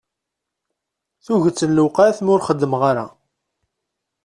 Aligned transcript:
Tuget 1.25 1.61
n 1.69 1.71
lewqat 1.77 2.17
mi 2.21 2.29
ur 2.35 2.41
xeddmeɣ 2.47 2.81
ara. 2.91 3.05